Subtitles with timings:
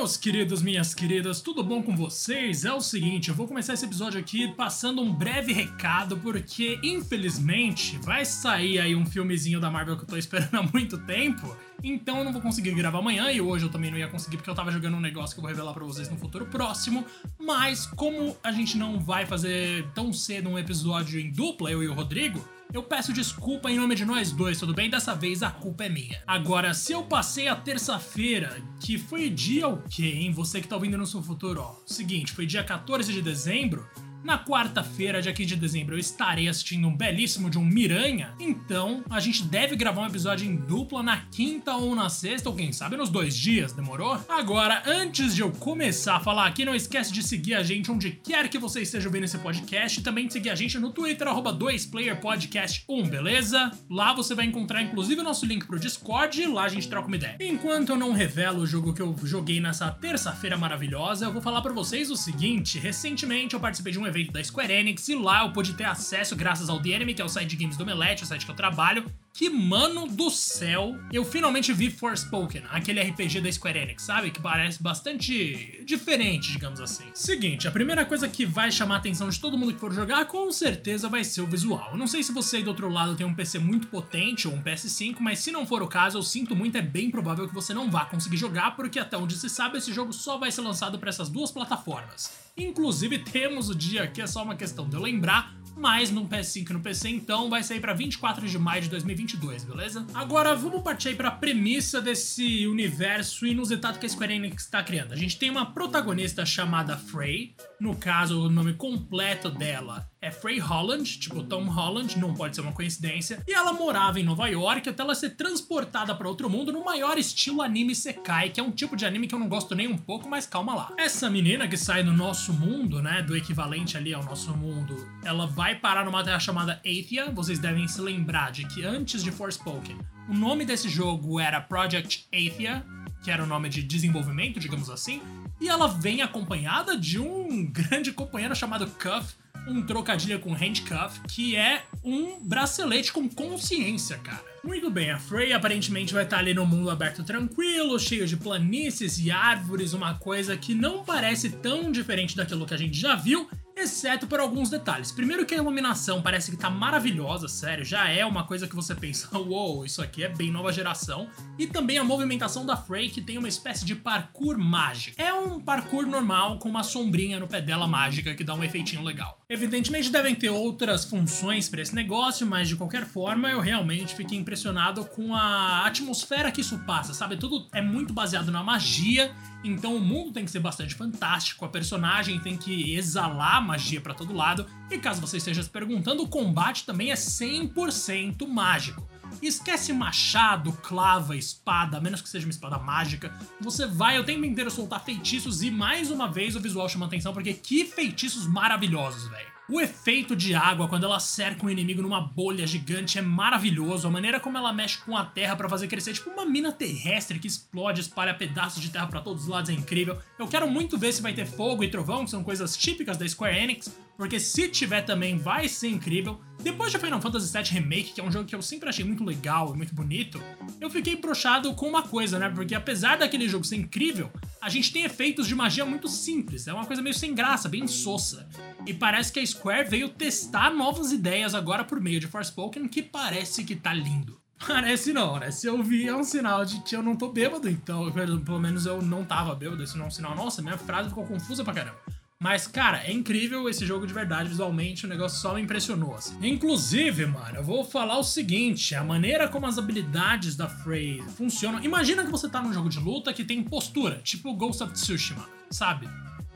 [0.00, 2.64] Meus queridos, minhas queridas, tudo bom com vocês?
[2.64, 7.98] É o seguinte, eu vou começar esse episódio aqui passando um breve recado, porque infelizmente
[7.98, 11.54] vai sair aí um filmezinho da Marvel que eu tô esperando há muito tempo.
[11.84, 14.48] Então eu não vou conseguir gravar amanhã e hoje eu também não ia conseguir porque
[14.48, 17.04] eu tava jogando um negócio que eu vou revelar pra vocês no futuro próximo.
[17.38, 21.88] Mas como a gente não vai fazer tão cedo um episódio em dupla, eu e
[21.88, 22.42] o Rodrigo,
[22.72, 24.88] eu peço desculpa em nome de nós dois, tudo bem?
[24.88, 26.22] Dessa vez a culpa é minha.
[26.26, 30.32] Agora, se eu passei a terça-feira, que foi dia o quê, hein?
[30.32, 31.76] Você que tá ouvindo no seu futuro, ó.
[31.84, 33.88] Seguinte, foi dia 14 de dezembro.
[34.22, 38.34] Na quarta-feira, dia 15 de dezembro, eu estarei assistindo um belíssimo de um Miranha.
[38.38, 42.54] Então, a gente deve gravar um episódio em dupla na quinta ou na sexta, ou
[42.54, 44.20] quem sabe nos dois dias, demorou?
[44.28, 48.10] Agora, antes de eu começar a falar aqui, não esquece de seguir a gente onde
[48.10, 51.26] quer que você esteja vendo esse podcast e também de seguir a gente no Twitter,
[51.26, 53.70] arroba 2playerpodcast1, beleza?
[53.88, 57.08] Lá você vai encontrar inclusive o nosso link pro Discord e lá a gente troca
[57.08, 57.36] uma ideia.
[57.40, 61.62] Enquanto eu não revelo o jogo que eu joguei nessa terça-feira maravilhosa, eu vou falar
[61.62, 65.44] para vocês o seguinte: recentemente eu participei de um evento da Square Enix e lá
[65.44, 67.82] eu pude ter acesso, graças ao The Enemy, que é o site de games do
[67.82, 73.00] Omelete, o site que eu trabalho, que, mano do céu, eu finalmente vi Forspoken, aquele
[73.00, 74.30] RPG da Square Enix, sabe?
[74.30, 77.04] Que parece bastante diferente, digamos assim.
[77.14, 80.26] Seguinte, a primeira coisa que vai chamar a atenção de todo mundo que for jogar,
[80.26, 81.96] com certeza vai ser o visual.
[81.96, 84.62] Não sei se você aí do outro lado tem um PC muito potente ou um
[84.62, 87.72] PS5, mas se não for o caso, eu sinto muito, é bem provável que você
[87.72, 90.98] não vá conseguir jogar, porque até onde se sabe, esse jogo só vai ser lançado
[90.98, 92.49] para essas duas plataformas.
[92.62, 96.70] Inclusive, temos o dia que é só uma questão de eu lembrar, mas no PS5
[96.70, 100.06] e no PC, então vai sair para 24 de maio de 2022, beleza?
[100.12, 105.12] Agora vamos partir para a premissa desse universo inusitado que a Square Enix está criando.
[105.12, 110.58] A gente tem uma protagonista chamada Frey, no caso o nome completo dela é Frey
[110.58, 114.86] Holland, tipo Tom Holland, não pode ser uma coincidência, e ela morava em Nova York
[114.86, 118.70] até ela ser transportada para outro mundo no maior estilo anime Sekai, que é um
[118.70, 120.92] tipo de anime que eu não gosto nem um pouco, mas calma lá.
[120.98, 124.94] Essa menina que sai do nosso mundo, né, do equivalente ali ao nosso mundo,
[125.24, 127.30] ela vai parar numa terra chamada Athia.
[127.30, 129.96] Vocês devem se lembrar de que antes de Forspoken,
[130.28, 132.84] o nome desse jogo era Project Athia,
[133.22, 135.22] que era o nome de desenvolvimento, digamos assim,
[135.60, 139.34] e ela vem acompanhada de um grande companheiro chamado Cuff,
[139.66, 144.44] um trocadilho com handcuff, que é um bracelete com consciência, cara.
[144.62, 149.18] Muito bem, a Frey aparentemente vai estar ali no mundo aberto tranquilo, cheio de planícies
[149.18, 153.48] e árvores, uma coisa que não parece tão diferente daquilo que a gente já viu,
[153.80, 155.10] exceto por alguns detalhes.
[155.10, 158.94] Primeiro que a iluminação parece que tá maravilhosa, sério, já é uma coisa que você
[158.94, 161.28] pensa, uou, wow, isso aqui é bem nova geração.
[161.58, 165.20] E também a movimentação da Frey, que tem uma espécie de parkour mágico.
[165.20, 169.02] É um parkour normal com uma sombrinha no pé dela mágica que dá um efeitinho
[169.02, 169.39] legal.
[169.50, 174.38] Evidentemente devem ter outras funções para esse negócio, mas de qualquer forma eu realmente fiquei
[174.38, 177.36] impressionado com a atmosfera que isso passa, sabe?
[177.36, 179.34] Tudo é muito baseado na magia,
[179.64, 184.14] então o mundo tem que ser bastante fantástico, a personagem tem que exalar magia para
[184.14, 189.04] todo lado, e caso você esteja se perguntando, o combate também é 100% mágico.
[189.42, 193.32] Esquece machado, clava, espada, a menos que seja uma espada mágica.
[193.60, 197.32] Você vai o tempo inteiro soltar feitiços e mais uma vez o visual chama atenção
[197.32, 199.50] porque que feitiços maravilhosos, velho.
[199.72, 204.08] O efeito de água quando ela cerca um inimigo numa bolha gigante é maravilhoso.
[204.08, 207.38] A maneira como ela mexe com a terra para fazer crescer tipo uma mina terrestre
[207.38, 210.18] que explode, espalha pedaços de terra para todos os lados é incrível.
[210.36, 213.28] Eu quero muito ver se vai ter fogo e trovão, que são coisas típicas da
[213.28, 216.40] Square Enix, porque se tiver também vai ser incrível.
[216.62, 219.24] Depois de Final Fantasy VII Remake, que é um jogo que eu sempre achei muito
[219.24, 220.40] legal e muito bonito,
[220.78, 222.50] eu fiquei brochado com uma coisa, né?
[222.50, 226.68] Porque apesar daquele jogo ser incrível, a gente tem efeitos de magia muito simples.
[226.68, 228.46] É uma coisa meio sem graça, bem sossa.
[228.86, 233.02] E parece que a Square veio testar novas ideias agora por meio de Forspoken, que
[233.02, 234.38] parece que tá lindo.
[234.66, 235.50] Parece não, né?
[235.50, 238.84] Se eu vi é um sinal de que eu não tô bêbado, então pelo menos
[238.84, 240.36] eu não tava bêbado, esse não é um sinal.
[240.36, 242.19] Nossa, minha frase ficou confusa pra caramba.
[242.42, 246.14] Mas, cara, é incrível esse jogo de verdade, visualmente, o negócio só me impressionou.
[246.14, 246.34] Assim.
[246.40, 251.84] Inclusive, mano, eu vou falar o seguinte: a maneira como as habilidades da Frey funcionam.
[251.84, 255.46] Imagina que você tá num jogo de luta que tem postura, tipo Ghost of Tsushima,
[255.70, 256.08] sabe?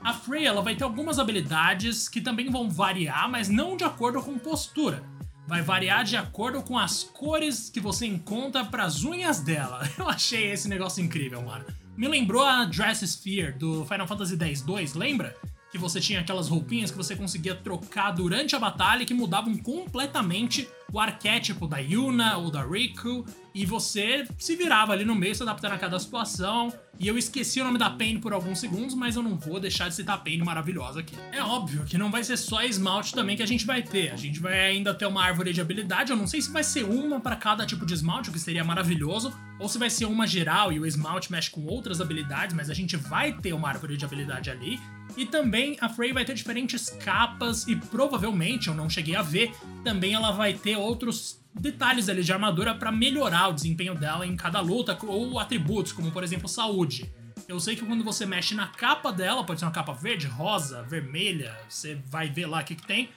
[0.00, 4.22] A Frey ela vai ter algumas habilidades que também vão variar, mas não de acordo
[4.22, 5.02] com postura.
[5.46, 9.86] Vai variar de acordo com as cores que você encontra para as unhas dela.
[9.98, 11.66] Eu achei esse negócio incrível, mano.
[11.94, 15.36] Me lembrou a Dress Sphere do Final Fantasy X-2, lembra?
[15.76, 20.68] Que você tinha aquelas roupinhas que você conseguia trocar durante a batalha que mudavam completamente
[20.96, 25.42] o arquétipo da Yuna ou da Riku, e você se virava ali no meio, se
[25.42, 26.72] adaptando a cada situação.
[26.98, 29.90] E eu esqueci o nome da Pain por alguns segundos, mas eu não vou deixar
[29.90, 31.14] de citar a Pain maravilhosa aqui.
[31.32, 34.10] É óbvio que não vai ser só esmalte também que a gente vai ter.
[34.10, 36.10] A gente vai ainda ter uma árvore de habilidade.
[36.10, 38.64] Eu não sei se vai ser uma para cada tipo de esmalte, o que seria
[38.64, 42.70] maravilhoso, ou se vai ser uma geral e o esmalte mexe com outras habilidades, mas
[42.70, 44.80] a gente vai ter uma árvore de habilidade ali.
[45.16, 49.50] E também a Frey vai ter diferentes capas e provavelmente, eu não cheguei a ver,
[49.82, 54.36] também ela vai ter outros detalhes ali de armadura para melhorar o desempenho dela em
[54.36, 57.12] cada luta ou atributos, como por exemplo saúde.
[57.48, 60.82] Eu sei que quando você mexe na capa dela, pode ser uma capa verde, rosa,
[60.82, 63.08] vermelha, você vai ver lá o que, que tem,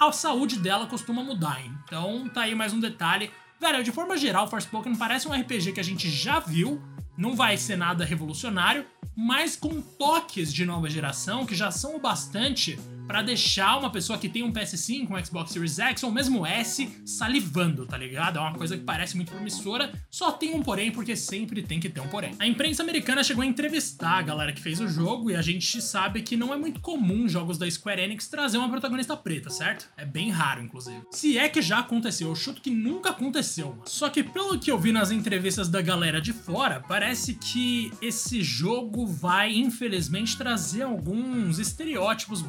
[0.00, 1.60] a saúde dela costuma mudar.
[1.64, 3.30] Então tá aí mais um detalhe.
[3.60, 6.82] Velho, de forma geral, Forspoken parece um RPG que a gente já viu,
[7.16, 8.86] não vai ser nada revolucionário,
[9.16, 12.78] mas com toques de nova geração que já são o bastante
[13.08, 16.88] para deixar uma pessoa que tem um PS5, um Xbox Series X ou mesmo S
[17.06, 18.38] salivando, tá ligado?
[18.38, 21.88] É uma coisa que parece muito promissora, só tem um porém porque sempre tem que
[21.88, 22.34] ter um porém.
[22.38, 25.80] A imprensa americana chegou a entrevistar a galera que fez o jogo e a gente
[25.80, 29.88] sabe que não é muito comum jogos da Square Enix trazer uma protagonista preta, certo?
[29.96, 31.00] É bem raro, inclusive.
[31.10, 33.82] Se é que já aconteceu, eu chuto que nunca aconteceu, mano.
[33.86, 38.42] Só que pelo que eu vi nas entrevistas da galera de fora, parece que esse
[38.42, 42.42] jogo vai, infelizmente, trazer alguns estereótipos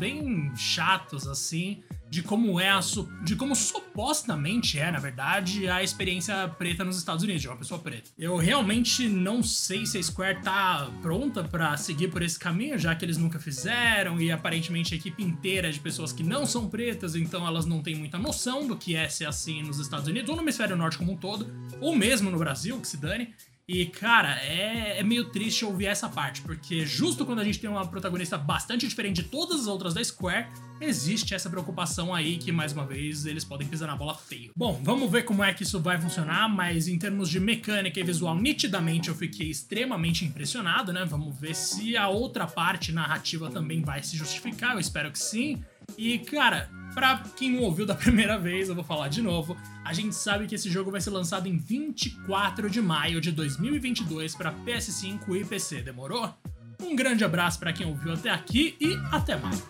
[0.56, 2.80] chatos, assim, de como é a
[3.24, 7.80] de como supostamente é, na verdade, a experiência preta nos Estados Unidos, de uma pessoa
[7.80, 8.10] preta.
[8.18, 12.96] Eu realmente não sei se a Square tá pronta para seguir por esse caminho, já
[12.96, 16.68] que eles nunca fizeram e aparentemente a equipe inteira é de pessoas que não são
[16.68, 20.30] pretas, então elas não têm muita noção do que é ser assim nos Estados Unidos
[20.30, 23.34] ou no hemisfério norte como um todo, ou mesmo no Brasil, que se dane.
[23.72, 27.70] E, cara, é, é, meio triste ouvir essa parte, porque justo quando a gente tem
[27.70, 30.48] uma protagonista bastante diferente de todas as outras da Square,
[30.82, 34.52] existe essa preocupação aí que, mais uma vez, eles podem pisar na bola feio.
[34.56, 38.04] Bom, vamos ver como é que isso vai funcionar, mas em termos de mecânica e
[38.04, 41.06] visual, nitidamente eu fiquei extremamente impressionado, né?
[41.06, 45.64] Vamos ver se a outra parte narrativa também vai se justificar, eu espero que sim.
[45.96, 49.56] E, cara, Pra quem não ouviu da primeira vez, eu vou falar de novo.
[49.84, 54.36] A gente sabe que esse jogo vai ser lançado em 24 de maio de 2022
[54.36, 55.82] para PS5 e PC.
[55.82, 56.34] Demorou?
[56.82, 59.64] Um grande abraço para quem ouviu até aqui e até mais.